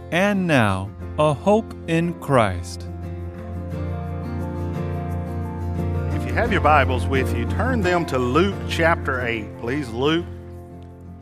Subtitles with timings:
[0.10, 2.88] And now, a hope in Christ.
[6.14, 9.60] If you have your Bibles with you, turn them to Luke chapter 8.
[9.60, 10.26] Please, Luke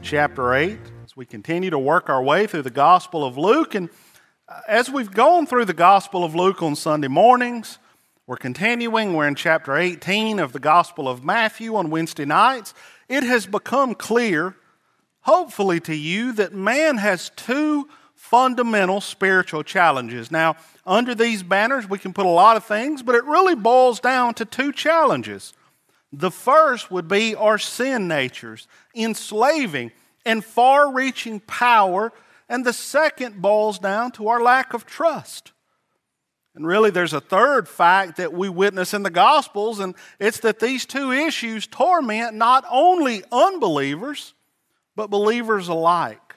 [0.02, 3.74] chapter 8, as we continue to work our way through the Gospel of Luke.
[3.74, 3.90] And
[4.48, 7.80] uh, as we've gone through the Gospel of Luke on Sunday mornings,
[8.28, 9.14] we're continuing.
[9.14, 12.74] We're in chapter 18 of the Gospel of Matthew on Wednesday nights.
[13.08, 14.56] It has become clear,
[15.22, 20.32] hopefully to you, that man has two fundamental spiritual challenges.
[20.32, 20.56] Now,
[20.88, 24.34] under these banners, we can put a lot of things, but it really boils down
[24.36, 25.54] to two challenges.
[26.12, 29.92] The first would be our sin natures, enslaving
[30.26, 32.12] and far reaching power,
[32.50, 35.52] and the second boils down to our lack of trust.
[36.56, 40.60] And really, there's a third fact that we witness in the Gospels, and it's that
[40.60, 44.34] these two issues torment not only unbelievers,
[44.96, 46.36] but believers alike.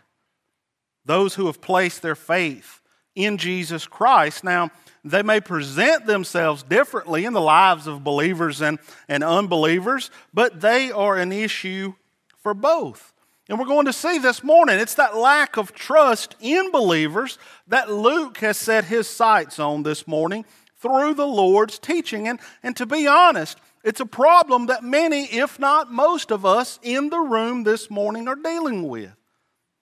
[1.05, 2.83] Those who have placed their faith
[3.14, 4.42] in Jesus Christ.
[4.42, 4.70] Now,
[5.05, 10.91] they may present themselves differently in the lives of believers and, and unbelievers, but they
[10.91, 11.94] are an issue
[12.42, 13.12] for both.
[13.48, 17.91] And we're going to see this morning it's that lack of trust in believers that
[17.91, 20.44] Luke has set his sights on this morning
[20.77, 22.28] through the Lord's teaching.
[22.28, 26.78] And, and to be honest, it's a problem that many, if not most of us
[26.82, 29.14] in the room this morning are dealing with.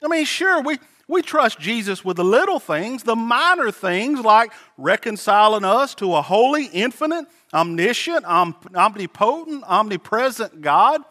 [0.05, 0.79] I mean, sure, we,
[1.09, 6.23] we trust Jesus with the little things, the minor things like reconciling us to a
[6.23, 11.03] holy, infinite, omniscient, omnipotent, omnipresent God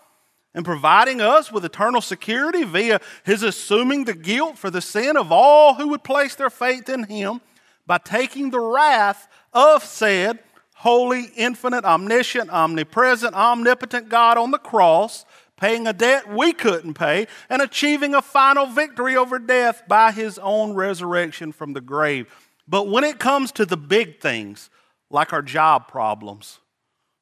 [0.56, 5.32] and providing us with eternal security via his assuming the guilt for the sin of
[5.32, 7.42] all who would place their faith in him
[7.86, 10.40] by taking the wrath of said
[10.76, 15.26] holy, infinite, omniscient, omnipresent, omnipotent God on the cross,
[15.58, 20.38] paying a debt we couldn't pay, and achieving a final victory over death by his
[20.40, 22.28] own resurrection from the grave.
[22.68, 24.70] But when it comes to the big things,
[25.10, 26.60] like our job problems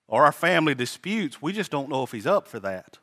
[0.07, 2.97] or our family disputes, we just don't know if he's up for that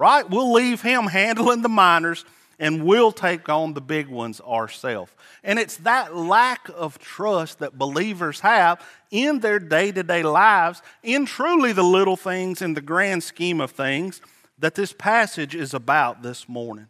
[0.00, 0.28] right?
[0.28, 2.24] We'll leave him handling the minors
[2.58, 5.12] and we'll take on the big ones ourselves.
[5.44, 10.80] And it's that lack of trust that believers have in their day to day lives,
[11.02, 14.22] in truly the little things in the grand scheme of things,
[14.58, 16.88] that this passage is about this morning.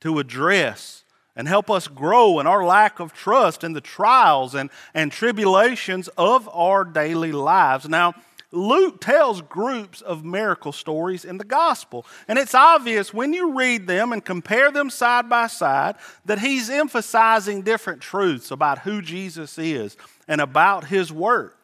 [0.00, 1.04] To address
[1.36, 6.08] and help us grow in our lack of trust in the trials and, and tribulations
[6.18, 7.88] of our daily lives.
[7.88, 8.14] Now,
[8.52, 12.06] Luke tells groups of miracle stories in the gospel.
[12.28, 15.96] And it's obvious when you read them and compare them side by side
[16.26, 19.96] that he's emphasizing different truths about who Jesus is
[20.28, 21.56] and about his work.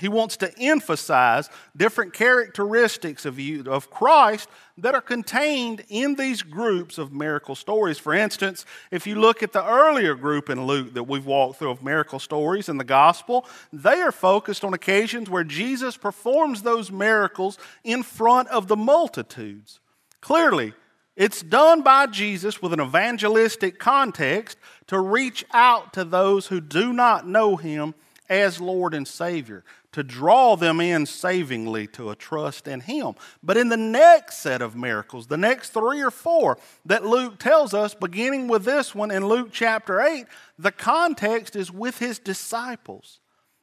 [0.00, 4.48] He wants to emphasize different characteristics of, you, of Christ
[4.78, 7.98] that are contained in these groups of miracle stories.
[7.98, 11.70] For instance, if you look at the earlier group in Luke that we've walked through
[11.70, 16.92] of miracle stories in the gospel, they are focused on occasions where Jesus performs those
[16.92, 19.80] miracles in front of the multitudes.
[20.20, 20.74] Clearly,
[21.16, 24.56] it's done by Jesus with an evangelistic context
[24.86, 27.94] to reach out to those who do not know him
[28.28, 29.64] as Lord and Savior
[29.98, 33.14] to draw them in savingly to a trust in Him.
[33.42, 37.74] But in the next set of miracles, the next three or four that Luke tells
[37.74, 40.26] us, beginning with this one in Luke chapter 8,
[40.56, 43.18] the context is with His disciples.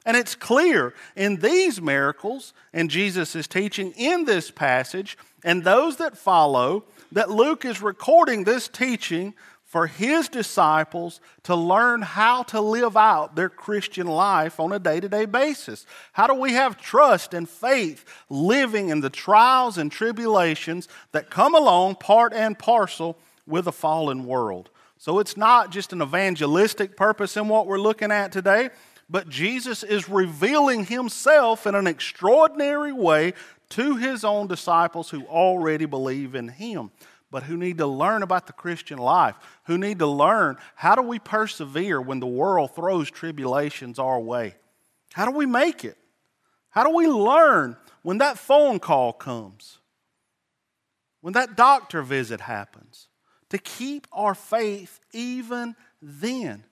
[0.05, 6.17] And it's clear in these miracles and Jesus' teaching in this passage and those that
[6.17, 9.35] follow that Luke is recording this teaching
[9.75, 15.01] for his disciples to learn how to live out their Christian life on a day
[15.01, 15.85] to day basis.
[16.13, 21.53] How do we have trust and faith living in the trials and tribulations that come
[21.53, 24.69] along part and parcel with a fallen world?
[24.97, 28.69] So it's not just an evangelistic purpose in what we're looking at today,
[29.09, 33.33] but Jesus is revealing himself in an extraordinary way
[33.71, 36.91] to his own disciples who already believe in him
[37.31, 39.35] but who need to learn about the Christian life,
[39.65, 44.55] who need to learn how do we persevere when the world throws tribulations our way?
[45.13, 45.97] How do we make it?
[46.69, 49.79] How do we learn when that phone call comes?
[51.21, 53.07] When that doctor visit happens?
[53.49, 56.63] to keep our faith even then.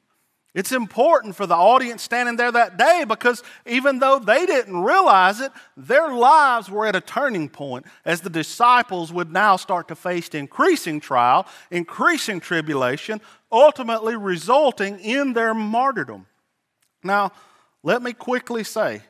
[0.54, 5.42] It's important for the audience standing there that day because even though they didn't realize
[5.42, 9.96] it, their lives were at a turning point as the disciples would now start to
[9.96, 13.20] face increasing trial, increasing tribulation,
[13.52, 16.28] ultimately resulting in their martyrdom.
[17.04, 17.32] Now,
[17.82, 19.02] let me quickly say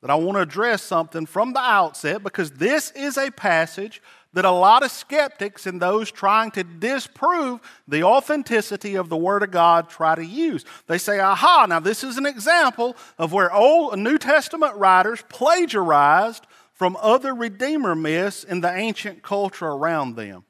[0.00, 4.00] that I want to address something from the outset because this is a passage
[4.38, 7.58] that a lot of skeptics and those trying to disprove
[7.88, 10.64] the authenticity of the Word of God try to use.
[10.86, 16.46] They say, aha, now this is an example of where Old New Testament writers plagiarized
[16.72, 20.44] from other Redeemer myths in the ancient culture around them.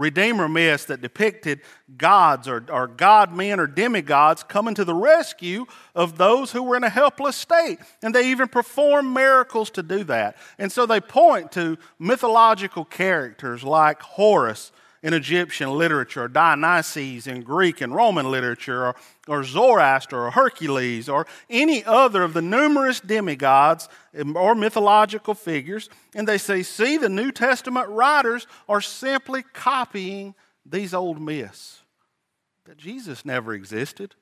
[0.00, 1.60] Redeemer myths that depicted
[1.98, 6.76] gods or, or god men or demigods coming to the rescue of those who were
[6.76, 7.78] in a helpless state.
[8.02, 10.38] And they even perform miracles to do that.
[10.58, 17.80] And so they point to mythological characters like Horus in Egyptian literature, Dionysus in Greek
[17.80, 18.96] and Roman literature, or,
[19.28, 23.88] or Zoroaster or Hercules, or any other of the numerous demigods
[24.18, 25.88] um, or mythological figures.
[26.14, 30.34] And they say, see, the New Testament writers are simply copying
[30.66, 31.82] these old myths.
[32.66, 34.14] That Jesus never existed,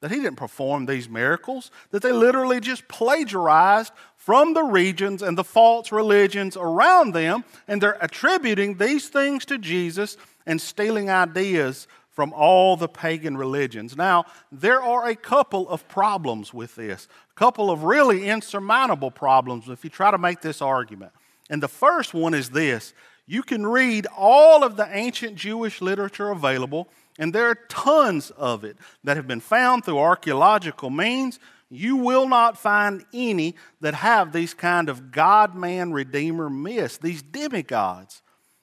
[0.00, 3.92] that he didn't perform these miracles, that they literally just plagiarized
[4.24, 9.58] from the regions and the false religions around them, and they're attributing these things to
[9.58, 10.16] Jesus
[10.46, 13.96] and stealing ideas from all the pagan religions.
[13.96, 19.68] Now, there are a couple of problems with this, a couple of really insurmountable problems
[19.68, 21.10] if you try to make this argument.
[21.50, 22.94] And the first one is this
[23.26, 26.88] you can read all of the ancient Jewish literature available
[27.18, 31.38] and there are tons of it that have been found through archaeological means.
[31.74, 37.22] You will not find any that have these kind of God man redeemer myths, these
[37.22, 38.20] demigods.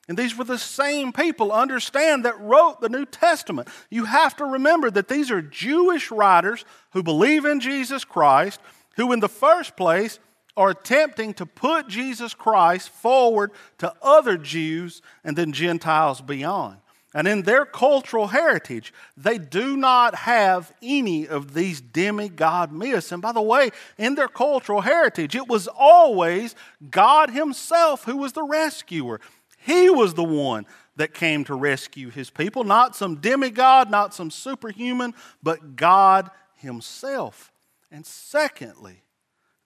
[0.07, 3.67] And these were the same people, understand, that wrote the New Testament.
[3.89, 8.59] You have to remember that these are Jewish writers who believe in Jesus Christ,
[8.95, 10.19] who, in the first place,
[10.55, 16.77] are attempting to put Jesus Christ forward to other Jews and then Gentiles beyond.
[17.13, 23.11] And in their cultural heritage, they do not have any of these demigod myths.
[23.11, 26.53] And by the way, in their cultural heritage, it was always
[26.91, 29.19] God Himself who was the rescuer.
[29.57, 30.67] He was the one
[30.97, 37.51] that came to rescue His people, not some demigod, not some superhuman, but God Himself.
[37.91, 39.01] And secondly,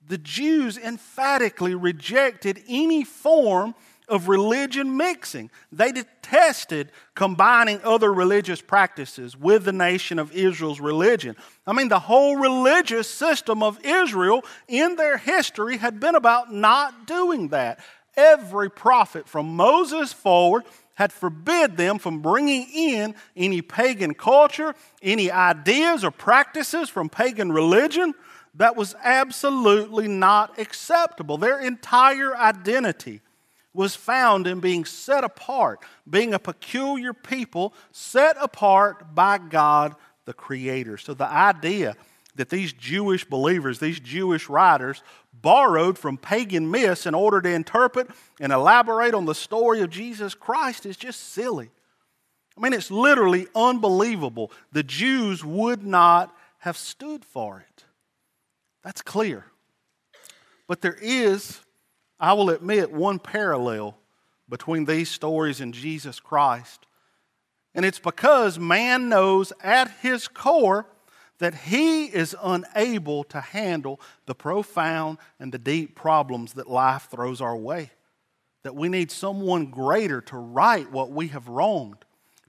[0.06, 3.76] the Jews emphatically rejected any form
[4.08, 5.50] of religion mixing.
[5.72, 11.36] They detested combining other religious practices with the nation of Israel's religion.
[11.66, 17.08] I mean, the whole religious system of Israel in their history had been about not
[17.08, 17.80] doing that.
[18.16, 20.64] Every prophet from Moses forward
[20.96, 27.52] had forbid them from bringing in any pagan culture, any ideas or practices from pagan
[27.52, 28.14] religion
[28.56, 31.38] that was absolutely not acceptable.
[31.38, 33.22] Their entire identity
[33.74, 35.80] was found in being set apart,
[36.10, 40.98] being a peculiar people set apart by God the Creator.
[40.98, 41.96] So the idea
[42.36, 45.04] that these Jewish believers, these Jewish writers,
[45.34, 48.10] borrowed from pagan myths in order to interpret
[48.40, 51.70] and elaborate on the story of Jesus Christ is just silly.
[52.58, 54.52] I mean, it's literally unbelievable.
[54.72, 57.84] The Jews would not have stood for it.
[58.84, 59.46] That's clear.
[60.68, 61.60] But there is
[62.24, 63.98] I will admit one parallel
[64.48, 66.86] between these stories and Jesus Christ.
[67.76, 70.86] And it's because man knows at his core
[71.40, 77.42] that he is unable to handle the profound and the deep problems that life throws
[77.42, 77.92] our way.
[78.64, 82.06] That we need someone greater to right what we have wronged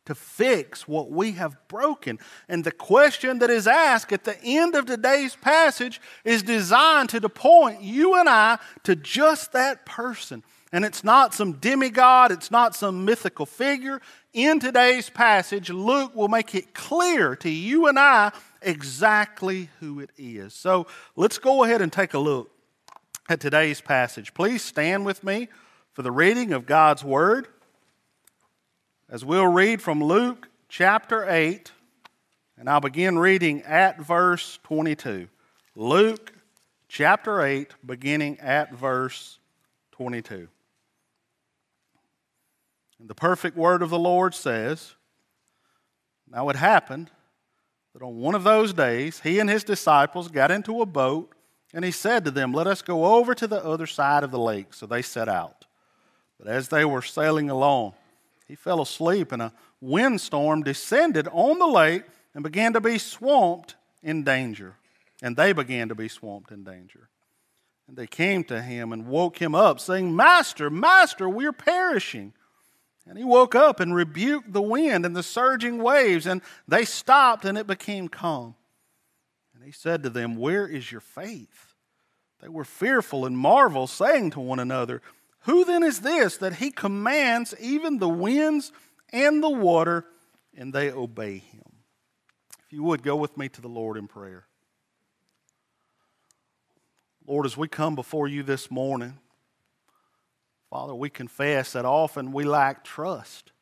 [0.07, 2.19] to fix what we have broken.
[2.49, 7.21] And the question that is asked at the end of today's passage is designed to
[7.29, 10.43] point you and I to just that person.
[10.73, 14.01] And it's not some demigod, it's not some mythical figure.
[14.33, 20.11] In today's passage, Luke will make it clear to you and I exactly who it
[20.19, 20.53] is.
[20.53, 22.51] So let's go ahead and take a look
[23.29, 24.35] at today's passage.
[24.35, 25.49] Please stand with me
[25.93, 27.47] for the reading of God's Word
[29.15, 31.71] as we'll read from Luke chapter 8,
[32.59, 35.29] and I'll begin reading at verse 22.
[35.77, 36.33] Luke
[36.89, 39.39] chapter 8, beginning at verse
[39.93, 40.49] 22.
[42.99, 44.97] And the perfect word of the Lord says,
[46.29, 47.13] Now it happened
[47.93, 51.33] that on one of those days he and his disciples got into a boat,
[51.73, 54.41] and he said to them, Let us go over to the other side of the
[54.41, 54.75] lake.
[54.75, 55.67] So they set out.
[56.37, 57.95] But as they were sailing along,
[58.47, 63.77] he fell asleep, and a windstorm descended on the lake and began to be swamped
[64.03, 64.77] in danger.
[65.23, 67.09] And they began to be swamped in danger.
[67.89, 72.33] And they came to him and woke him up, saying, Master, Master, we're perishing.
[73.07, 77.45] And he woke up and rebuked the wind and the surging waves, and they stopped,
[77.45, 78.55] and it became calm.
[79.55, 81.75] And he said to them, Where is your faith?
[82.41, 85.03] They were fearful and marveled, saying to one another,
[85.45, 88.73] Who then is this that he commands even the winds
[89.13, 90.07] and the water,
[90.57, 91.63] and they obey him?
[92.65, 94.47] If you would, go with me to the Lord in prayer.
[97.27, 99.19] Lord, as we come before you this morning,
[100.71, 103.53] Father, we confess that often we lack trust.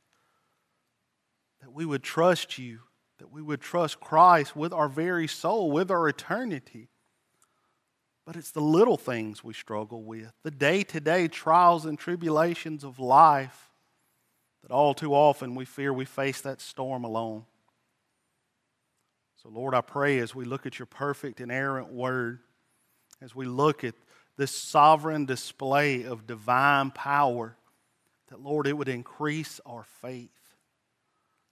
[1.61, 2.81] That we would trust you,
[3.19, 6.89] that we would trust Christ with our very soul, with our eternity.
[8.25, 12.85] But it's the little things we struggle with, the day to day trials and tribulations
[12.85, 13.71] of life,
[14.62, 17.45] that all too often we fear we face that storm alone.
[19.43, 22.38] So, Lord, I pray as we look at your perfect, inerrant word,
[23.21, 23.95] as we look at
[24.37, 27.57] this sovereign display of divine power,
[28.29, 30.31] that, Lord, it would increase our faith.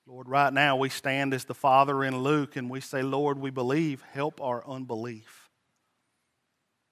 [0.07, 3.51] Lord, right now we stand as the Father in Luke and we say, Lord, we
[3.51, 5.40] believe, help our unbelief.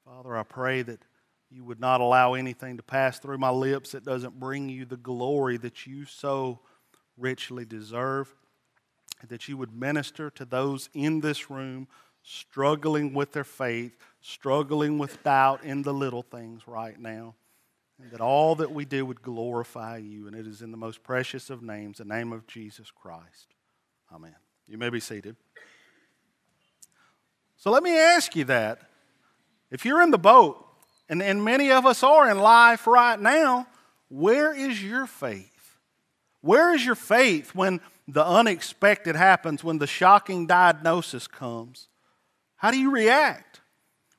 [0.08, 1.02] Father, I pray that
[1.50, 4.96] you would not allow anything to pass through my lips that doesn't bring you the
[4.96, 6.60] glory that you so
[7.18, 8.34] richly deserve,
[9.28, 11.88] that you would minister to those in this room
[12.22, 17.34] struggling with their faith, struggling with doubt in the little things right now.
[18.00, 20.26] And that all that we do would glorify you.
[20.26, 23.48] And it is in the most precious of names, the name of Jesus Christ.
[24.10, 24.36] Amen.
[24.66, 25.36] You may be seated.
[27.56, 28.88] So let me ask you that.
[29.70, 30.64] If you're in the boat,
[31.08, 33.66] and, and many of us are in life right now,
[34.08, 35.76] where is your faith?
[36.40, 41.88] Where is your faith when the unexpected happens, when the shocking diagnosis comes?
[42.56, 43.60] How do you react?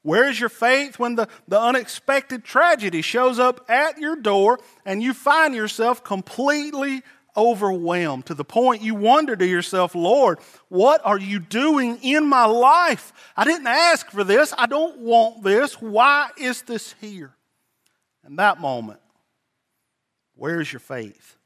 [0.02, 5.04] Where is your faith when the, the unexpected tragedy shows up at your door and
[5.04, 7.02] you find yourself completely
[7.36, 12.46] overwhelmed to the point you wonder to yourself, Lord, what are you doing in my
[12.46, 13.14] life?
[13.36, 14.54] I didn't ask for this.
[14.58, 15.82] I don't want this.
[15.82, 17.34] Why is this here?
[18.28, 19.00] In that moment,
[20.36, 21.38] where's your faith?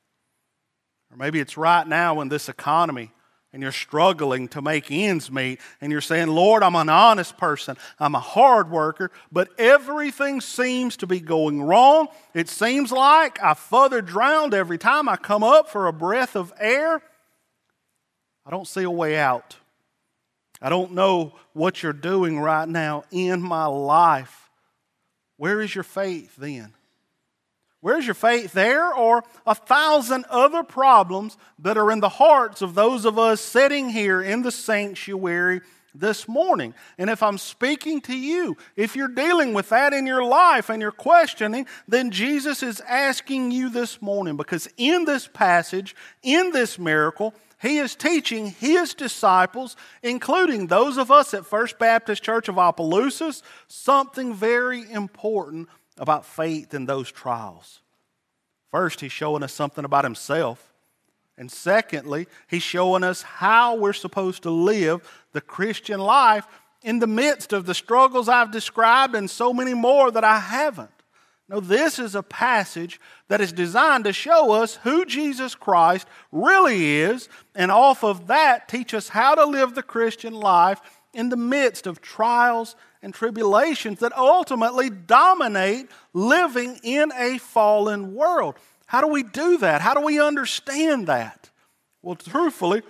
[1.12, 3.12] Or maybe it's right now in this economy
[3.53, 7.77] and you're struggling to make ends meet, and you're saying, Lord, I'm an honest person,
[8.00, 12.07] I'm a hard worker, but everything seems to be going wrong.
[12.33, 16.51] It seems like I further drowned every time I come up for a breath of
[16.60, 17.01] air.
[18.45, 19.55] I don't see a way out.
[20.62, 24.50] I don't know what you're doing right now in my life.
[25.38, 26.74] Where is your faith then?
[27.84, 28.54] Where's your faith?
[28.54, 33.42] There or a thousand other problems that are in the hearts of those of us
[33.42, 35.60] sitting here in the sanctuary
[35.94, 36.74] this morning.
[36.98, 40.82] And if I'm speaking to you, if you're dealing with that in your life and
[40.82, 46.80] you're questioning, then Jesus is asking you this morning because in this passage, in this
[46.80, 52.58] miracle, he is teaching his disciples, including those of us at First Baptist Church of
[52.58, 57.81] Opelousas, something very important about faith in those trials.
[58.71, 60.73] First, he's showing us something about himself.
[61.38, 66.45] And secondly, he's showing us how we're supposed to live the Christian life
[66.83, 70.89] in the midst of the struggles I've described and so many more that I haven't.
[71.50, 77.01] Now, this is a passage that is designed to show us who Jesus Christ really
[77.01, 80.79] is, and off of that, teach us how to live the Christian life
[81.13, 88.55] in the midst of trials and tribulations that ultimately dominate living in a fallen world.
[88.88, 89.81] How do we do that?
[89.81, 91.50] How do we understand that?
[92.01, 92.81] Well, truthfully,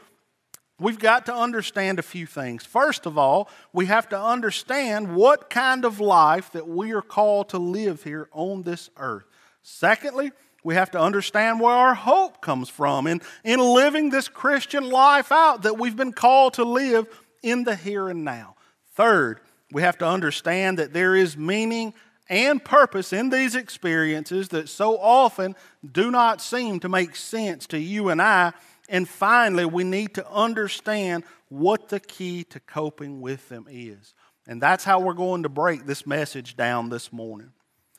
[0.80, 2.66] we've got to understand a few things.
[2.66, 7.50] First of all, we have to understand what kind of life that we are called
[7.50, 9.26] to live here on this earth.
[9.62, 10.32] Secondly,
[10.64, 15.32] we have to understand where our hope comes from in, in living this Christian life
[15.32, 17.08] out that we've been called to live
[17.42, 18.56] in the here and now.
[18.96, 19.40] Third,
[19.74, 21.94] we have to understand that there is meaning
[22.30, 25.56] and purpose in these experiences that so often
[25.92, 28.54] do not seem to make sense to you and I.
[28.88, 34.14] And finally, we need to understand what the key to coping with them is.
[34.48, 37.52] And that's how we're going to break this message down this morning.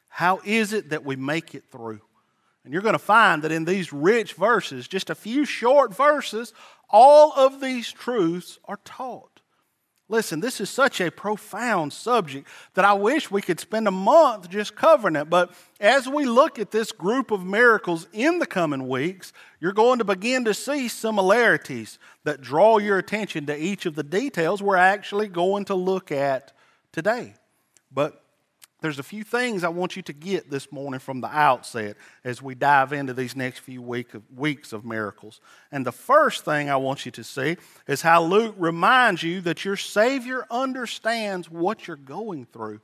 [0.09, 2.01] How is it that we make it through?
[2.65, 6.53] And you're going to find that in these rich verses, just a few short verses,
[6.89, 9.34] all of these truths are taught.
[10.09, 14.51] Listen, this is such a profound subject that I wish we could spend a month
[14.51, 15.31] just covering it.
[15.31, 19.99] But as we look at this group of miracles in the coming weeks, you're going
[20.01, 24.77] to begin to see similarities that draw your attention to each of the details we're
[24.77, 26.53] actually going to look at
[26.93, 27.35] today.
[27.91, 28.24] But
[28.85, 32.43] there's a few things I want you to get this morning from the outset as
[32.43, 35.41] we dive into these next few week of, weeks of miracles.
[35.73, 37.57] And the first thing I want you to see
[37.89, 42.83] is how Luke reminds you that your Savior understands what you're going through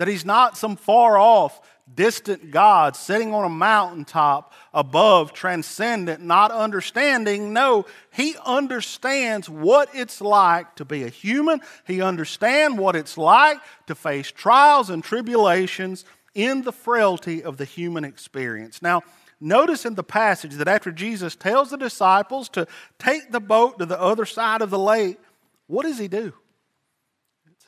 [0.00, 1.60] that he's not some far off,
[1.94, 7.52] distant God sitting on a mountaintop above, transcendent, not understanding.
[7.52, 11.60] No, he understands what it's like to be a human.
[11.86, 17.66] He understands what it's like to face trials and tribulations in the frailty of the
[17.66, 18.80] human experience.
[18.80, 19.02] Now,
[19.38, 22.66] notice in the passage that after Jesus tells the disciples to
[22.98, 25.20] take the boat to the other side of the lake,
[25.66, 26.32] what does he do?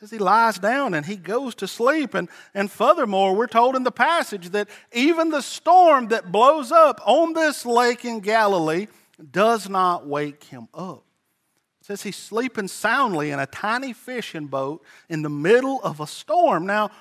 [0.03, 2.13] Says he lies down and he goes to sleep.
[2.13, 6.99] And, and furthermore, we're told in the passage that even the storm that blows up
[7.05, 8.87] on this lake in Galilee
[9.31, 11.05] does not wake him up.
[11.79, 16.07] It says he's sleeping soundly in a tiny fishing boat in the middle of a
[16.07, 16.65] storm.
[16.65, 16.91] Now,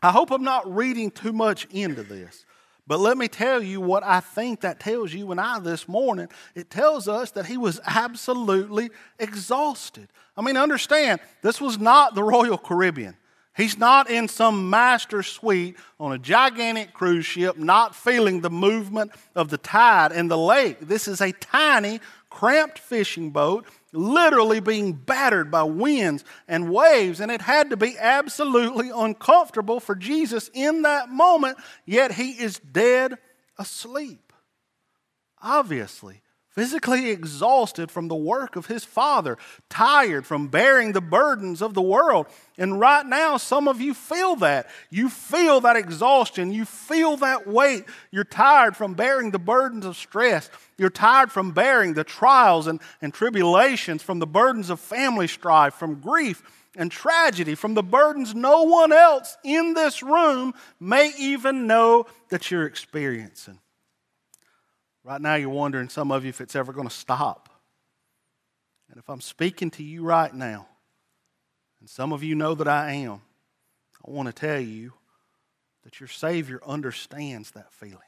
[0.00, 2.44] I hope I'm not reading too much into this.
[2.86, 6.28] But let me tell you what I think that tells you and I this morning.
[6.54, 10.08] It tells us that he was absolutely exhausted.
[10.36, 13.16] I mean, understand, this was not the Royal Caribbean.
[13.54, 19.12] He's not in some master suite on a gigantic cruise ship, not feeling the movement
[19.34, 20.80] of the tide in the lake.
[20.80, 27.30] This is a tiny, cramped fishing boat literally being battered by winds and waves, and
[27.30, 33.18] it had to be absolutely uncomfortable for Jesus in that moment, yet he is dead
[33.58, 34.32] asleep.
[35.42, 36.22] Obviously,
[36.52, 39.38] physically exhausted from the work of his Father,
[39.70, 42.26] tired from bearing the burdens of the world.
[42.58, 44.68] And right now, some of you feel that.
[44.90, 46.52] You feel that exhaustion.
[46.52, 47.84] You feel that weight.
[48.10, 50.50] You're tired from bearing the burdens of stress.
[50.76, 55.74] You're tired from bearing the trials and, and tribulations, from the burdens of family strife,
[55.74, 56.42] from grief
[56.76, 62.50] and tragedy, from the burdens no one else in this room may even know that
[62.50, 63.58] you're experiencing.
[65.04, 67.48] Right now, you're wondering, some of you, if it's ever going to stop.
[68.88, 70.68] And if I'm speaking to you right now,
[71.80, 73.22] and some of you know that I am,
[74.06, 74.92] I want to tell you
[75.82, 77.98] that your Savior understands that feeling.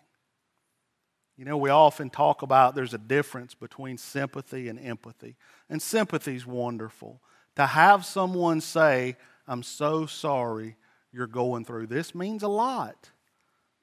[1.37, 5.37] You know, we often talk about there's a difference between sympathy and empathy.
[5.69, 7.21] And sympathy is wonderful.
[7.57, 9.17] To have someone say,
[9.49, 10.77] I'm so sorry
[11.13, 13.11] you're going through this means a lot.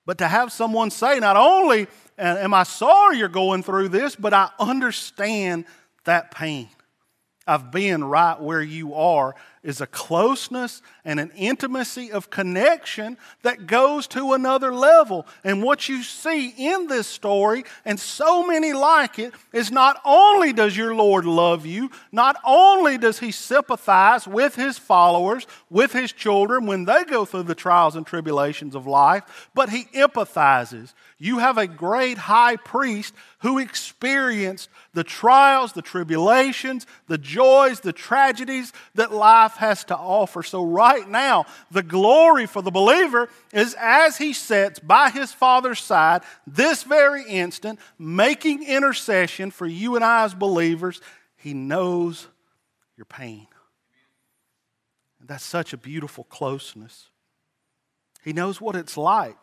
[0.05, 1.87] But to have someone say, not only
[2.17, 5.65] am I sorry you're going through this, but I understand
[6.05, 6.69] that pain
[7.47, 13.67] of being right where you are is a closeness and an intimacy of connection that
[13.67, 15.27] goes to another level.
[15.43, 20.51] And what you see in this story, and so many like it, is not only
[20.51, 26.11] does your Lord love you, not only does He sympathize with His followers, with His
[26.11, 30.93] children when they go through the trials and tribulations of life, but He empathizes.
[31.19, 37.93] You have a great high priest who experienced the trials, the tribulations, the joys, the
[37.93, 40.43] tragedies that life life has to offer.
[40.43, 45.81] So, right now, the glory for the believer is as he sits by his Father's
[45.81, 51.01] side, this very instant, making intercession for you and I as believers.
[51.35, 52.27] He knows
[52.97, 53.47] your pain.
[55.19, 57.09] And that's such a beautiful closeness.
[58.23, 59.37] He knows what it's like.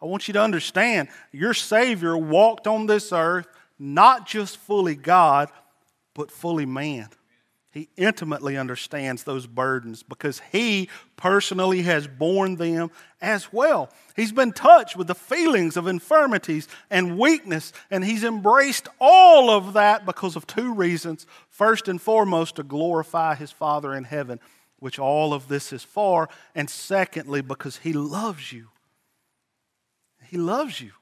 [0.00, 3.46] I want you to understand your Savior walked on this earth
[3.78, 5.48] not just fully God,
[6.14, 7.08] but fully man.
[7.76, 13.90] He intimately understands those burdens because he personally has borne them as well.
[14.16, 19.74] He's been touched with the feelings of infirmities and weakness, and he's embraced all of
[19.74, 21.26] that because of two reasons.
[21.50, 24.40] First and foremost, to glorify his Father in heaven,
[24.78, 28.68] which all of this is for, and secondly, because he loves you.
[30.30, 30.92] He loves you.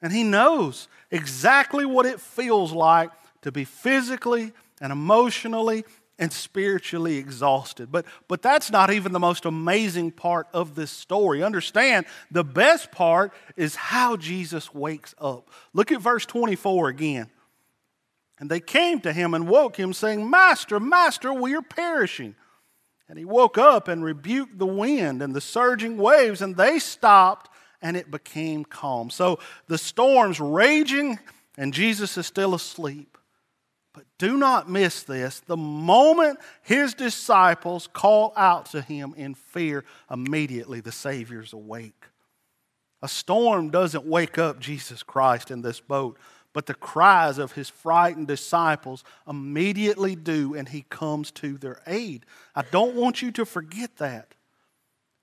[0.00, 3.10] And he knows exactly what it feels like
[3.42, 5.84] to be physically and emotionally
[6.18, 7.90] and spiritually exhausted.
[7.90, 11.42] But, but that's not even the most amazing part of this story.
[11.42, 15.50] Understand, the best part is how Jesus wakes up.
[15.72, 17.30] Look at verse 24 again.
[18.38, 22.34] And they came to him and woke him, saying, Master, Master, we are perishing.
[23.08, 27.50] And he woke up and rebuked the wind and the surging waves, and they stopped,
[27.82, 29.10] and it became calm.
[29.10, 31.18] So the storm's raging,
[31.56, 33.18] and Jesus is still asleep.
[33.94, 35.40] But do not miss this.
[35.40, 42.04] The moment his disciples call out to him in fear, immediately the Savior's awake.
[43.02, 46.18] A storm doesn't wake up Jesus Christ in this boat,
[46.52, 52.26] but the cries of his frightened disciples immediately do, and he comes to their aid.
[52.54, 54.34] I don't want you to forget that.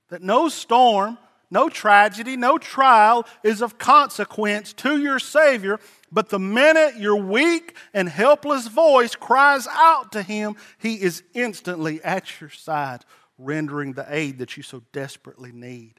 [0.10, 1.18] That no storm,
[1.50, 5.80] no tragedy, no trial is of consequence to your Savior,
[6.12, 12.04] but the minute your weak and helpless voice cries out to Him, He is instantly
[12.04, 13.06] at your side,
[13.38, 15.96] rendering the aid that you so desperately need.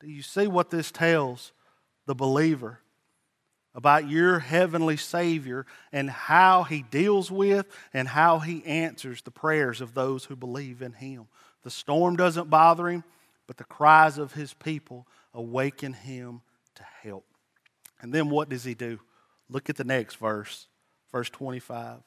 [0.00, 1.52] Do you see what this tells
[2.06, 2.80] the believer
[3.74, 9.80] about your heavenly Savior and how He deals with and how He answers the prayers
[9.80, 11.28] of those who believe in Him?
[11.62, 13.04] The storm doesn't bother Him
[13.46, 16.40] but the cries of his people awaken him.
[18.02, 19.00] And then what does he do?
[19.48, 20.66] Look at the next verse,
[21.10, 22.00] verse 25.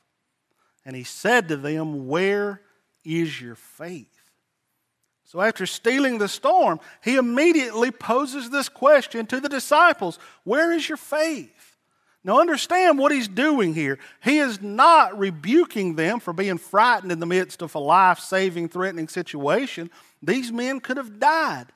[0.86, 2.62] And he said to them, Where
[3.04, 4.10] is your faith?
[5.24, 10.88] So, after stealing the storm, he immediately poses this question to the disciples Where is
[10.88, 11.78] your faith?
[12.24, 14.00] Now, understand what he's doing here.
[14.24, 18.70] He is not rebuking them for being frightened in the midst of a life saving,
[18.70, 19.92] threatening situation.
[20.24, 21.68] These men could have died.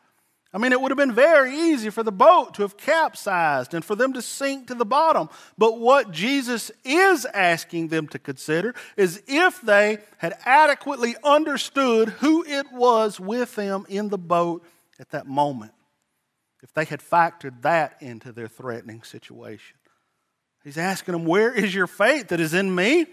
[0.52, 3.86] I mean, it would have been very easy for the boat to have capsized and
[3.86, 5.30] for them to sink to the bottom.
[5.60, 12.44] But what Jesus is asking them to consider is if they had adequately understood who
[12.46, 14.66] it was with them in the boat
[15.00, 15.74] at that moment,
[16.64, 19.78] if they had factored that into their threatening situation.
[20.64, 23.06] He's asking them, Where is your faith that is in me?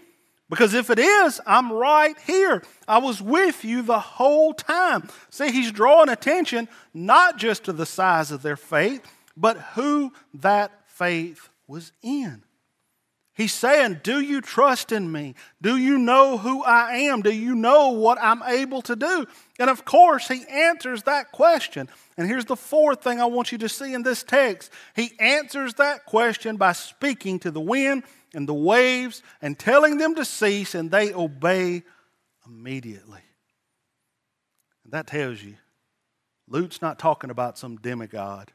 [0.49, 2.63] Because if it is, I'm right here.
[2.87, 5.09] I was with you the whole time.
[5.29, 9.05] See, he's drawing attention not just to the size of their faith,
[9.35, 12.43] but who that faith was in.
[13.37, 15.35] He's saying, Do you trust in me?
[15.61, 17.21] Do you know who I am?
[17.21, 19.27] Do you know what I'm able to do?
[19.59, 21.87] And of course, he answers that question.
[22.17, 25.75] And here's the fourth thing I want you to see in this text he answers
[25.75, 28.03] that question by speaking to the wind
[28.37, 31.81] and the waves and telling them to cease, and they obey
[32.45, 33.23] immediately.
[34.83, 35.55] And that tells you
[36.47, 38.51] Luke's not talking about some demigod.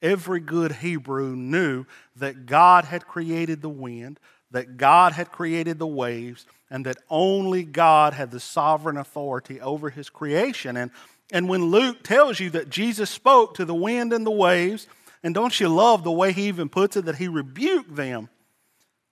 [0.00, 1.84] Every good Hebrew knew
[2.16, 4.18] that God had created the wind,
[4.50, 9.90] that God had created the waves, and that only God had the sovereign authority over
[9.90, 10.74] his creation.
[10.78, 10.90] And,
[11.30, 14.88] and when Luke tells you that Jesus spoke to the wind and the waves,
[15.22, 18.30] and don't you love the way he even puts it that he rebuked them?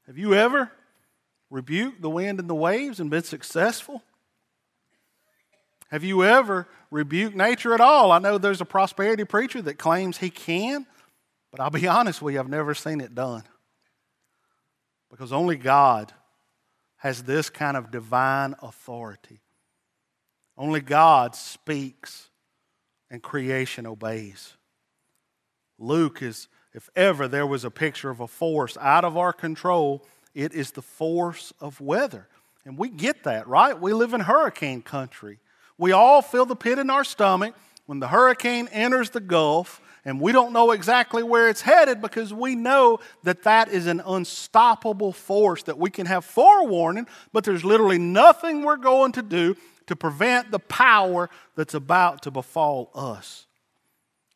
[0.07, 0.71] Have you ever
[1.51, 4.03] rebuked the wind and the waves and been successful?
[5.91, 8.11] Have you ever rebuked nature at all?
[8.11, 10.87] I know there's a prosperity preacher that claims he can,
[11.51, 13.45] but I'll be honest with you, I've never seen it done.
[15.11, 16.13] Because only God
[16.97, 19.41] has this kind of divine authority.
[20.57, 22.31] Only God speaks
[23.11, 24.57] and creation obeys.
[25.79, 30.05] Luke is if ever there was a picture of a force out of our control,
[30.35, 32.27] it is the force of weather.
[32.67, 33.81] And we get that, right?
[33.81, 35.39] We live in hurricane country.
[35.79, 37.55] We all feel the pit in our stomach
[37.87, 42.33] when the hurricane enters the Gulf, and we don't know exactly where it's headed because
[42.33, 47.65] we know that that is an unstoppable force that we can have forewarning, but there's
[47.65, 49.57] literally nothing we're going to do
[49.87, 53.47] to prevent the power that's about to befall us.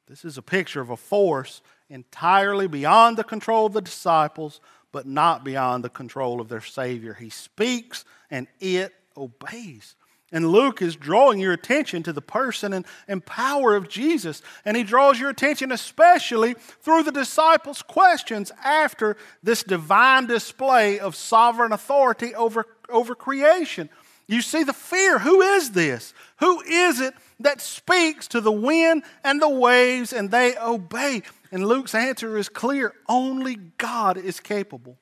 [0.07, 4.61] This is a picture of a force entirely beyond the control of the disciples,
[4.92, 7.14] but not beyond the control of their Savior.
[7.14, 9.94] He speaks and it obeys.
[10.31, 14.42] And Luke is drawing your attention to the person and, and power of Jesus.
[14.64, 21.16] And he draws your attention especially through the disciples' questions after this divine display of
[21.16, 23.88] sovereign authority over, over creation.
[24.27, 25.18] You see the fear.
[25.18, 26.12] Who is this?
[26.40, 31.22] Who is it that speaks to the wind and the waves and they obey?
[31.50, 34.98] And Luke's answer is clear only God is capable.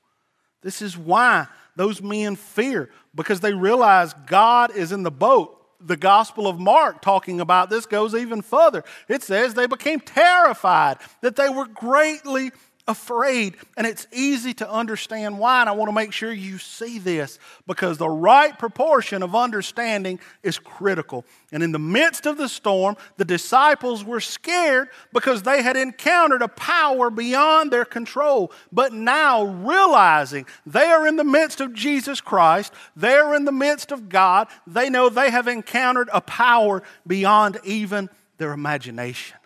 [0.62, 5.52] This is why those men fear, because they realize God is in the boat.
[5.80, 8.82] The Gospel of Mark, talking about this, goes even further.
[9.08, 12.50] It says they became terrified, that they were greatly
[12.88, 13.56] afraid.
[13.76, 15.60] And it's easy to understand why.
[15.60, 20.20] And I want to make sure you see this because the right proportion of understanding
[20.42, 21.24] is critical.
[21.52, 26.42] And in the midst of the storm, the disciples were scared because they had encountered
[26.42, 28.52] a power beyond their control.
[28.72, 33.92] But now, realizing they are in the midst of Jesus Christ, they're in the midst
[33.92, 39.36] of God, they know they have encountered a power beyond even their imagination.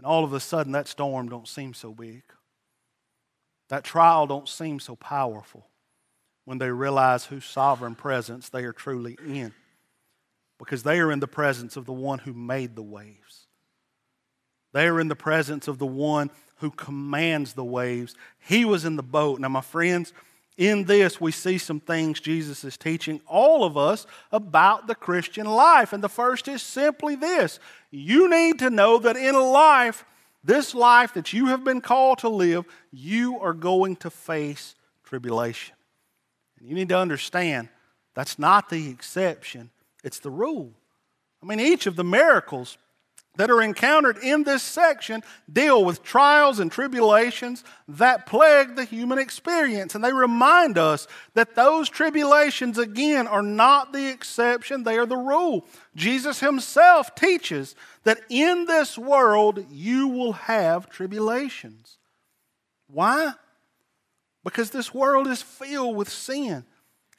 [0.00, 2.22] And all of a sudden, that storm don't seem so big.
[3.68, 5.66] that trial don't seem so powerful
[6.46, 9.52] when they realize whose sovereign presence they are truly in.
[10.58, 13.46] Because they are in the presence of the one who made the waves.
[14.72, 18.14] They are in the presence of the one who commands the waves.
[18.38, 19.38] He was in the boat.
[19.38, 20.14] Now, my friends,
[20.60, 25.46] in this, we see some things Jesus is teaching all of us about the Christian
[25.46, 25.94] life.
[25.94, 27.58] And the first is simply this
[27.90, 30.04] you need to know that in life,
[30.44, 35.74] this life that you have been called to live, you are going to face tribulation.
[36.58, 37.70] And you need to understand
[38.14, 39.70] that's not the exception,
[40.04, 40.72] it's the rule.
[41.42, 42.76] I mean, each of the miracles
[43.40, 49.18] that are encountered in this section deal with trials and tribulations that plague the human
[49.18, 49.94] experience.
[49.94, 55.16] And they remind us that those tribulations, again, are not the exception, they are the
[55.16, 55.64] rule.
[55.96, 57.74] Jesus himself teaches
[58.04, 61.96] that in this world you will have tribulations.
[62.88, 63.32] Why?
[64.44, 66.66] Because this world is filled with sin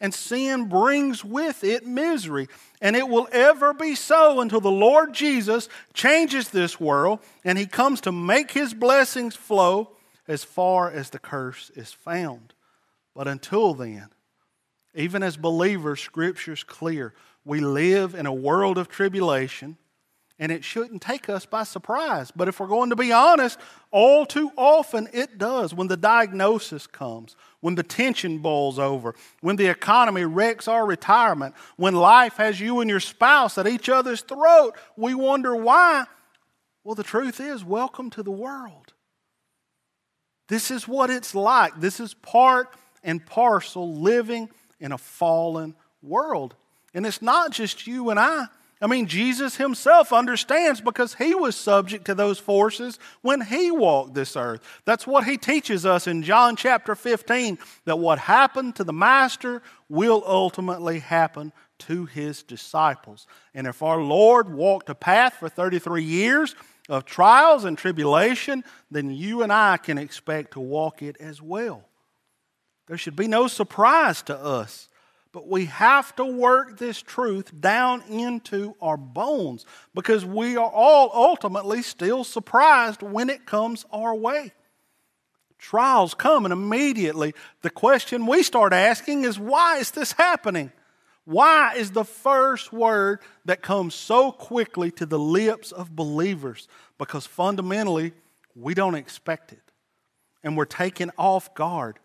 [0.02, 2.50] and sin brings with it misery.
[2.82, 7.68] And it will ever be so until the Lord Jesus changes this world and he
[7.68, 9.92] comes to make his blessings flow
[10.28, 12.54] as far as the curse is found.
[13.16, 14.10] But until then,
[14.96, 17.14] even as believers, Scripture's clear.
[17.46, 19.78] We live in a world of tribulation
[20.42, 22.32] and it shouldn't take us by surprise.
[22.36, 23.60] But if we're going to be honest,
[23.92, 25.72] all too often it does.
[25.72, 31.54] When the diagnosis comes, when the tension boils over, when the economy wrecks our retirement,
[31.78, 36.06] when life has you and your spouse at each other's throat, we wonder why.
[36.84, 38.94] Well, the truth is, welcome to the world.
[40.48, 41.80] This is what it's like.
[41.80, 42.74] This is part
[43.04, 44.50] and parcel living
[44.80, 46.56] in a fallen world.
[46.96, 48.48] And it's not just you and I.
[48.82, 54.16] I mean, Jesus himself understands because he was subject to those forces when he walked
[54.16, 54.62] this earth.
[54.86, 59.62] That's what he teaches us in John chapter 15 that what happened to the Master
[59.88, 63.28] will ultimately happen to his disciples.
[63.54, 66.56] And if our Lord walked a path for 33 years
[66.90, 71.88] of trials and tribulation, then you and I can expect to walk it as well.
[72.88, 74.90] There should be no surprise to us
[75.34, 81.10] but we have to work this truth down into our bones because we are all
[81.14, 84.52] ultimately still surprised when it comes our way.
[85.58, 90.72] Trials come, and immediately the question we start asking is why is this happening?
[91.24, 96.68] Why is the first word that comes so quickly to the lips of believers?
[96.98, 98.14] Because fundamentally,
[98.56, 99.62] we don't expect it.
[100.44, 102.00] And we're taken off guard.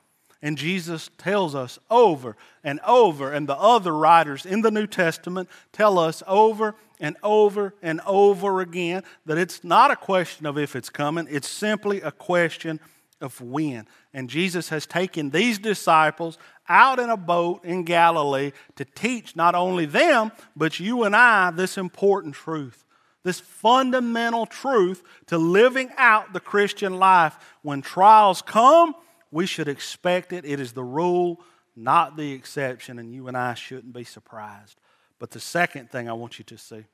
[0.46, 5.48] And Jesus tells us over and over, and the other writers in the New Testament
[5.72, 10.76] tell us over and over and over again that it's not a question of if
[10.76, 12.78] it's coming, it's simply a question
[13.20, 13.88] of when.
[14.14, 19.56] And Jesus has taken these disciples out in a boat in Galilee to teach not
[19.56, 22.84] only them, but you and I this important truth.
[23.24, 27.36] This fundamental truth to living out the Christian life.
[27.62, 28.94] When trials come,
[29.36, 30.46] we should expect it.
[30.46, 31.42] It is the rule,
[31.76, 34.80] not the exception, and you and I shouldn't be surprised.
[35.18, 36.84] But the second thing I want you to see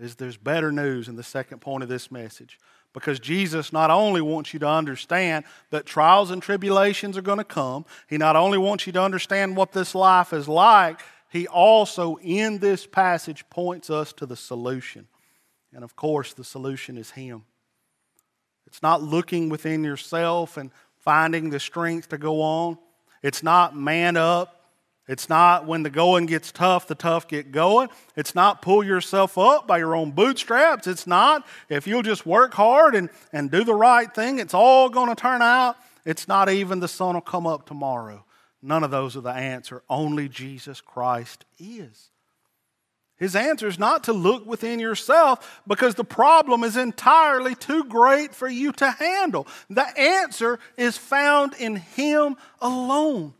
[0.00, 2.58] is there's better news in the second point of this message.
[2.92, 7.44] Because Jesus not only wants you to understand that trials and tribulations are going to
[7.44, 10.98] come, He not only wants you to understand what this life is like,
[11.30, 15.06] He also, in this passage, points us to the solution.
[15.72, 17.44] And of course, the solution is Him.
[18.66, 22.78] It's not looking within yourself and finding the strength to go on.
[23.22, 24.58] It's not man up.
[25.08, 27.88] It's not when the going gets tough, the tough get going.
[28.16, 30.86] It's not pull yourself up by your own bootstraps.
[30.86, 34.88] It's not if you'll just work hard and, and do the right thing, it's all
[34.88, 35.76] going to turn out.
[36.04, 38.24] It's not even the sun will come up tomorrow.
[38.62, 39.82] None of those are the answer.
[39.90, 42.11] Only Jesus Christ is.
[43.22, 48.34] His answer is not to look within yourself because the problem is entirely too great
[48.34, 49.46] for you to handle.
[49.70, 53.34] The answer is found in Him alone.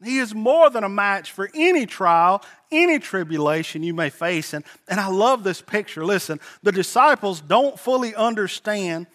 [0.00, 4.54] He is more than a match for any trial, any tribulation you may face.
[4.54, 6.04] And, and I love this picture.
[6.04, 9.08] Listen, the disciples don't fully understand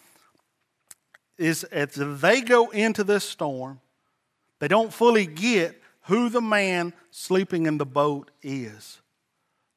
[1.38, 3.80] is as they go into this storm,
[4.58, 9.00] they don't fully get who the man sleeping in the boat is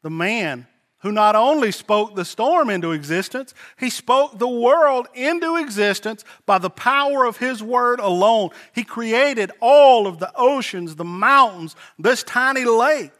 [0.01, 0.67] the man
[0.99, 6.57] who not only spoke the storm into existence, he spoke the world into existence by
[6.57, 8.49] the power of his word alone.
[8.73, 13.17] He created all of the oceans, the mountains, this tiny lake.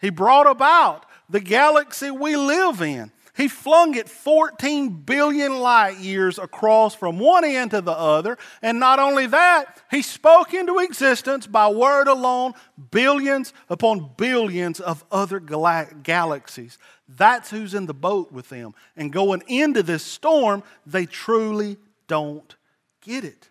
[0.00, 3.10] He brought about the galaxy we live in.
[3.34, 8.36] He flung it 14 billion light years across from one end to the other.
[8.60, 12.52] And not only that, he spoke into existence by word alone
[12.90, 16.78] billions upon billions of other galaxies.
[17.08, 18.74] That's who's in the boat with them.
[18.96, 22.54] And going into this storm, they truly don't
[23.00, 23.48] get it.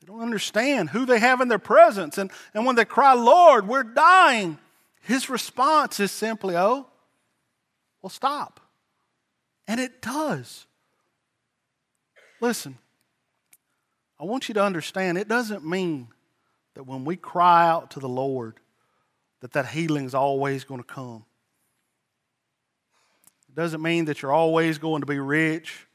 [0.00, 2.18] They don't understand who they have in their presence.
[2.18, 4.58] And, and when they cry, Lord, we're dying,
[5.00, 6.86] his response is simply, oh,
[8.00, 8.60] well, stop.
[9.66, 10.66] And it does.
[12.40, 12.78] Listen,
[14.18, 16.08] I want you to understand it doesn't mean
[16.74, 18.58] that when we cry out to the Lord,
[19.40, 21.24] that that healing is always going to come.
[23.48, 25.86] It doesn't mean that you're always going to be rich.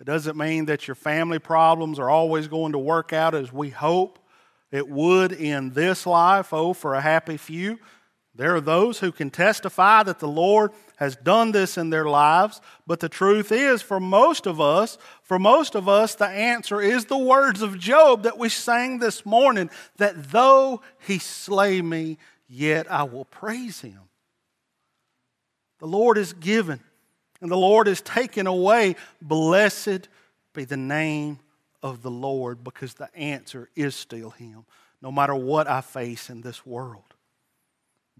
[0.00, 3.70] It doesn't mean that your family problems are always going to work out as we
[3.70, 4.18] hope
[4.70, 6.52] it would in this life.
[6.52, 7.78] Oh, for a happy few.
[8.34, 12.60] There are those who can testify that the Lord has done this in their lives,
[12.86, 17.06] but the truth is, for most of us, for most of us, the answer is
[17.06, 22.90] the words of Job that we sang this morning that though he slay me, yet
[22.90, 24.00] I will praise him.
[25.80, 26.80] The Lord is given
[27.40, 28.96] and the Lord is taken away.
[29.20, 30.08] Blessed
[30.52, 31.38] be the name
[31.82, 34.64] of the Lord because the answer is still Him,
[35.00, 37.09] no matter what I face in this world.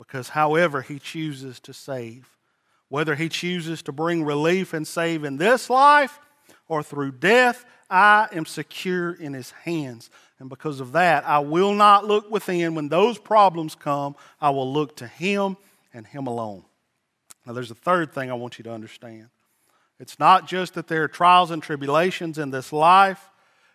[0.00, 2.26] Because however He chooses to save,
[2.88, 6.18] whether He chooses to bring relief and save in this life
[6.68, 10.08] or through death, I am secure in His hands.
[10.38, 12.74] And because of that, I will not look within.
[12.74, 15.58] When those problems come, I will look to Him
[15.92, 16.64] and Him alone.
[17.46, 19.28] Now, there's a third thing I want you to understand.
[19.98, 23.28] It's not just that there are trials and tribulations in this life,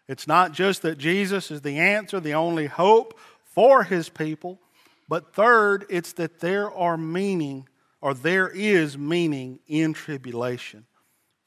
[0.07, 4.59] it's not just that Jesus is the answer, the only hope for his people,
[5.07, 7.67] but third, it's that there are meaning
[8.01, 10.85] or there is meaning in tribulation.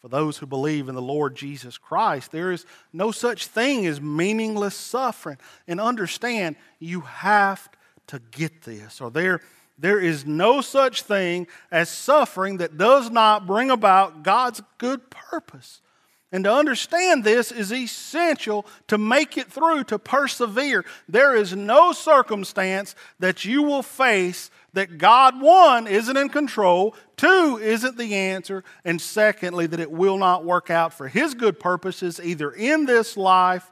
[0.01, 4.01] For those who believe in the Lord Jesus Christ, there is no such thing as
[4.01, 5.39] meaningless suffering.
[5.67, 7.69] And understand, you have
[8.09, 9.41] to get this, or there
[9.79, 15.81] there is no such thing as suffering that does not bring about God's good purpose.
[16.31, 20.85] And to understand this is essential to make it through, to persevere.
[21.09, 27.59] There is no circumstance that you will face that God, one, isn't in control, two,
[27.63, 32.21] isn't the answer, and secondly, that it will not work out for His good purposes
[32.23, 33.71] either in this life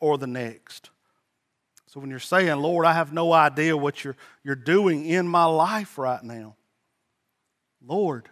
[0.00, 0.90] or the next.
[1.86, 5.44] So when you're saying, Lord, I have no idea what you're, you're doing in my
[5.44, 6.56] life right now,
[7.86, 8.28] Lord,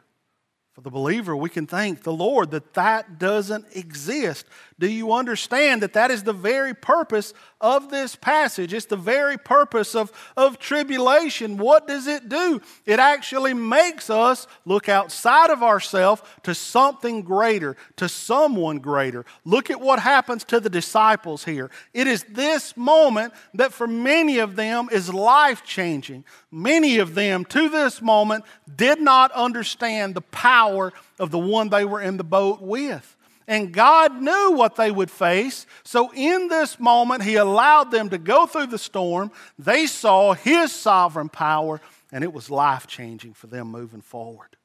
[0.80, 4.46] for the believer, we can thank the Lord that that doesn't exist.
[4.78, 8.72] Do you understand that that is the very purpose of this passage?
[8.72, 11.58] It's the very purpose of, of tribulation.
[11.58, 12.62] What does it do?
[12.86, 19.26] It actually makes us look outside of ourselves to something greater, to someone greater.
[19.44, 21.70] Look at what happens to the disciples here.
[21.92, 26.24] It is this moment that for many of them is life changing.
[26.50, 30.22] Many of them to this moment did not understand the
[30.70, 33.16] power of the one they were in the boat with.
[33.46, 35.66] And God knew what they would face.
[35.82, 39.32] So, in this moment, He allowed them to go through the storm.
[39.58, 41.80] They saw His sovereign power,
[42.12, 44.56] and it was life changing for them moving forward.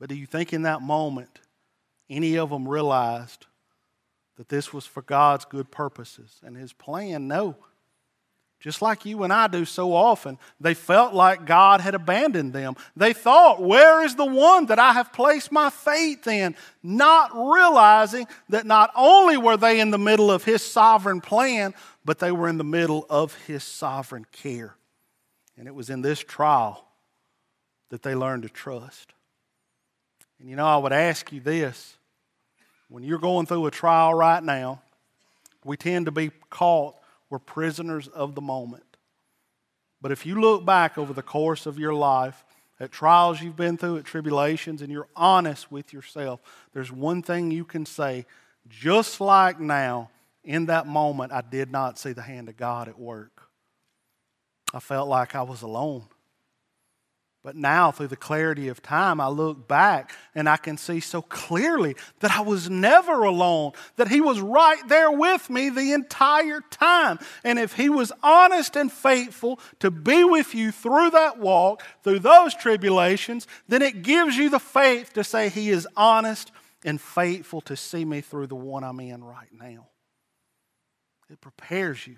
[0.00, 1.38] But do you think in that moment,
[2.10, 3.46] any of them realized
[4.36, 7.28] that this was for God's good purposes and His plan?
[7.28, 7.56] No
[8.64, 12.76] just like you and I do so often, they felt like God had abandoned them.
[12.96, 16.56] They thought, Where is the one that I have placed my faith in?
[16.82, 21.74] Not realizing that not only were they in the middle of His sovereign plan,
[22.06, 24.74] but they were in the middle of His sovereign care.
[25.58, 26.86] And it was in this trial
[27.90, 29.12] that they learned to trust.
[30.40, 31.98] And you know, I would ask you this
[32.88, 34.80] when you're going through a trial right now,
[35.66, 36.94] we tend to be caught
[37.34, 38.96] we're prisoners of the moment.
[40.00, 42.44] But if you look back over the course of your life,
[42.78, 46.38] at trials you've been through, at tribulations, and you're honest with yourself,
[46.72, 48.24] there's one thing you can say
[48.68, 50.10] just like now,
[50.44, 53.42] in that moment, I did not see the hand of God at work.
[54.72, 56.04] I felt like I was alone.
[57.44, 61.20] But now, through the clarity of time, I look back and I can see so
[61.20, 66.62] clearly that I was never alone, that He was right there with me the entire
[66.70, 67.18] time.
[67.44, 72.20] And if He was honest and faithful to be with you through that walk, through
[72.20, 76.50] those tribulations, then it gives you the faith to say He is honest
[76.82, 79.88] and faithful to see me through the one I'm in right now.
[81.28, 82.16] It prepares you.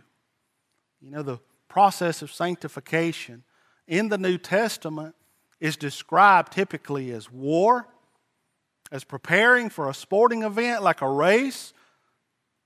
[1.00, 3.42] You know, the process of sanctification
[3.86, 5.14] in the New Testament
[5.60, 7.86] is described typically as war
[8.92, 11.72] as preparing for a sporting event like a race.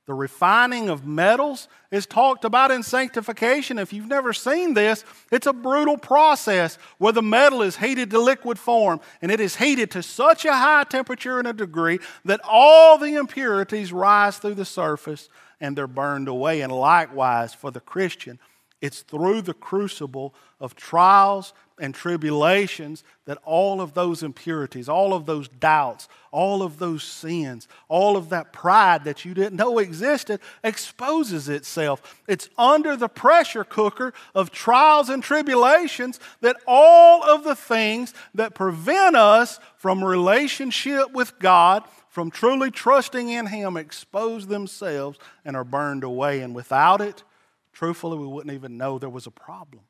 [0.06, 3.78] The refining of metals is talked about in sanctification.
[3.78, 8.18] If you've never seen this, it's a brutal process where the metal is heated to
[8.18, 12.40] liquid form and it is heated to such a high temperature and a degree that
[12.44, 15.28] all the impurities rise through the surface
[15.60, 16.62] and they're burned away.
[16.62, 18.40] And likewise, for the Christian,
[18.80, 25.26] it's through the crucible of trials and tribulations that all of those impurities, all of
[25.26, 30.40] those doubts, all of those sins, all of that pride that you didn't know existed
[30.62, 32.22] exposes itself.
[32.28, 38.54] It's under the pressure cooker of trials and tribulations that all of the things that
[38.54, 45.64] prevent us from relationship with God, from truly trusting in Him, expose themselves and are
[45.64, 46.40] burned away.
[46.40, 47.24] And without it,
[47.72, 49.84] truthfully, we wouldn't even know there was a problem.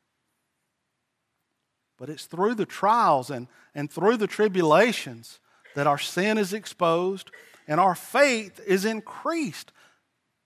[1.98, 5.38] But it's through the trials and, and through the tribulations
[5.74, 7.30] that our sin is exposed
[7.68, 9.72] and our faith is increased.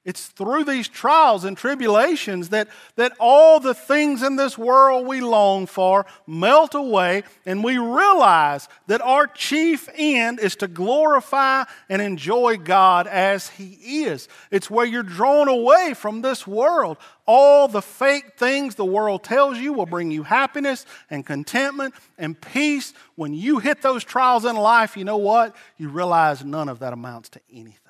[0.05, 5.23] It's through these trials and tribulations that, that all the things in this world we
[5.23, 12.03] long for melt away, and we realize that our chief end is to glorify and
[12.03, 14.29] enjoy God as He is.
[14.51, 16.99] It's where you're drawn away from this world.
[17.27, 22.39] All the fake things the world tells you will bring you happiness and contentment and
[22.39, 22.93] peace.
[23.15, 25.57] When you hit those trials in life, you know what?
[25.79, 27.84] You realize none of that amounts to anything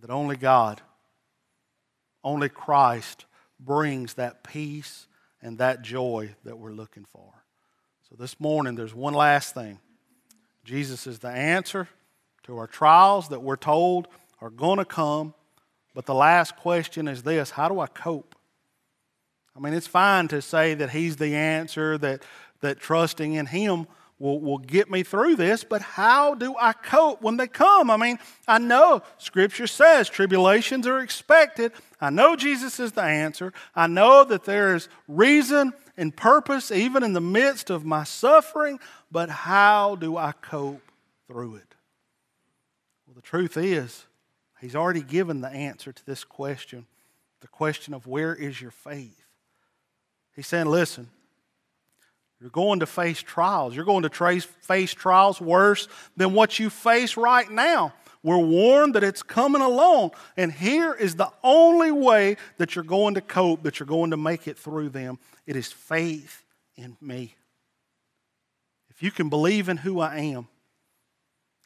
[0.00, 0.80] that only God,
[2.22, 3.24] only Christ
[3.58, 5.06] brings that peace
[5.40, 7.32] and that joy that we're looking for.
[8.08, 9.78] So this morning, there's one last thing
[10.64, 11.88] Jesus is the answer
[12.44, 14.08] to our trials that we're told
[14.40, 15.34] are going to come.
[15.94, 18.34] But the last question is this how do I cope?
[19.56, 22.22] I mean, it's fine to say that He's the answer, that,
[22.60, 23.86] that trusting in Him
[24.18, 27.90] will, will get me through this, but how do I cope when they come?
[27.90, 31.72] I mean, I know Scripture says tribulations are expected.
[32.00, 33.52] I know Jesus is the answer.
[33.74, 38.78] I know that there is reason and purpose even in the midst of my suffering,
[39.10, 40.82] but how do I cope
[41.26, 41.74] through it?
[43.06, 44.06] Well, the truth is,
[44.60, 46.86] He's already given the answer to this question
[47.40, 49.24] the question of where is your faith?
[50.34, 51.08] He's saying, listen,
[52.40, 53.74] you're going to face trials.
[53.74, 57.94] You're going to face trials worse than what you face right now.
[58.22, 60.10] We're warned that it's coming along.
[60.36, 64.16] And here is the only way that you're going to cope, that you're going to
[64.16, 65.18] make it through them.
[65.46, 66.42] It is faith
[66.76, 67.36] in me.
[68.90, 70.48] If you can believe in who I am,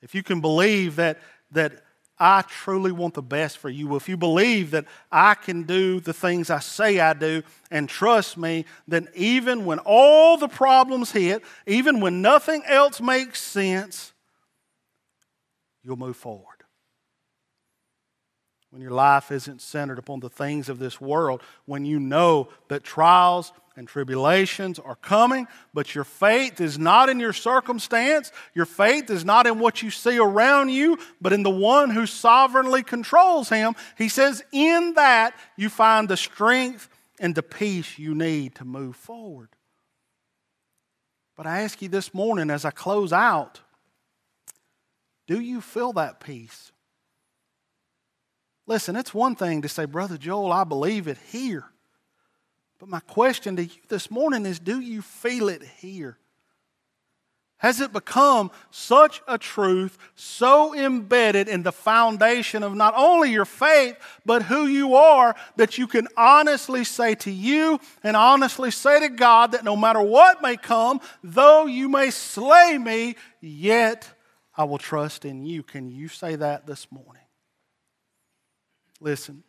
[0.03, 1.19] if you can believe that,
[1.53, 1.83] that
[2.23, 3.97] I truly want the best for you.
[3.97, 8.37] If you believe that I can do the things I say I do and trust
[8.37, 14.13] me, then even when all the problems hit, even when nothing else makes sense,
[15.83, 16.60] you'll move forward.
[18.71, 22.85] When your life isn't centered upon the things of this world, when you know that
[22.85, 28.31] trials and tribulations are coming, but your faith is not in your circumstance.
[28.55, 32.07] Your faith is not in what you see around you, but in the one who
[32.07, 33.75] sovereignly controls him.
[33.99, 38.97] He says, In that you find the strength and the peace you need to move
[38.97, 39.49] forward.
[41.37, 43.61] But I ask you this morning as I close out
[45.27, 46.73] do you feel that peace?
[48.71, 51.65] Listen, it's one thing to say, Brother Joel, I believe it here.
[52.79, 56.19] But my question to you this morning is do you feel it here?
[57.57, 63.45] Has it become such a truth, so embedded in the foundation of not only your
[63.45, 69.01] faith, but who you are, that you can honestly say to you and honestly say
[69.01, 74.09] to God that no matter what may come, though you may slay me, yet
[74.57, 75.65] I will trust in you?
[75.65, 77.20] Can you say that this morning?
[79.01, 79.43] Listen,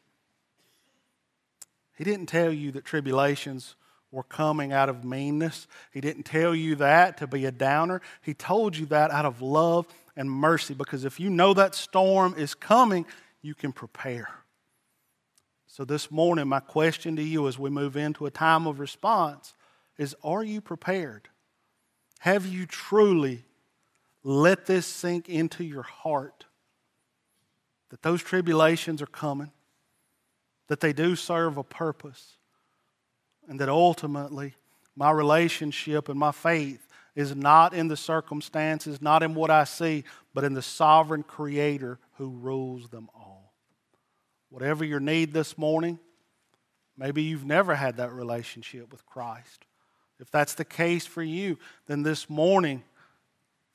[1.98, 3.76] he didn't tell you that tribulations
[4.12, 5.68] were coming out of meanness.
[5.92, 8.02] He didn't tell you that to be a downer.
[8.22, 12.34] He told you that out of love and mercy because if you know that storm
[12.38, 13.06] is coming,
[13.42, 14.30] you can prepare.
[15.68, 19.54] So, this morning, my question to you as we move into a time of response
[19.98, 21.30] is Are you prepared?
[22.20, 23.46] Have you truly
[24.24, 26.46] let this sink into your heart
[27.92, 29.52] that those tribulations are coming?
[30.72, 32.38] that they do serve a purpose,
[33.50, 34.54] and that ultimately
[34.96, 40.06] my relationship and my faith is not in the circumstances, not in what I see,
[40.34, 43.52] but in the sovereign Creator who rules them all.
[44.50, 46.00] Whatever your need this morning,
[46.98, 49.66] maybe you've never had that relationship with Christ.
[50.22, 52.84] If that's the case for you, then this morning,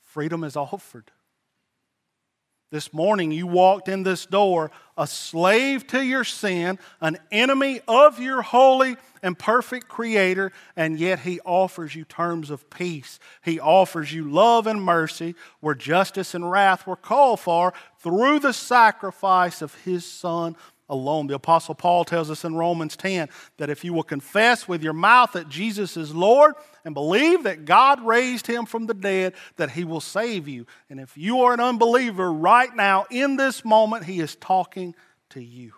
[0.00, 1.10] freedom is offered.
[2.70, 8.18] This morning you walked in this door a slave to your sin, an enemy of
[8.18, 13.20] your holy and perfect Creator, and yet He offers you terms of peace.
[13.44, 18.52] He offers you love and mercy where justice and wrath were called for through the
[18.52, 20.56] sacrifice of His Son
[20.88, 21.26] alone.
[21.26, 23.28] The Apostle Paul tells us in Romans 10
[23.58, 27.64] that if you will confess with your mouth that Jesus is Lord and believe that
[27.64, 30.66] God raised him from the dead, that he will save you.
[30.88, 34.94] And if you are an unbeliever right now, in this moment, he is talking
[35.30, 35.72] to you.